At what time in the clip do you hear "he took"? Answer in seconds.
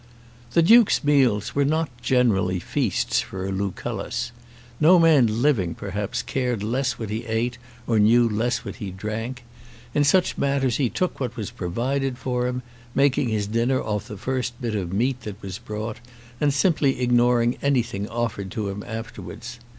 10.77-11.19